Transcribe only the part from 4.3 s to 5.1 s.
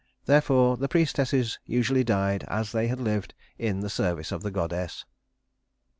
of the goddess.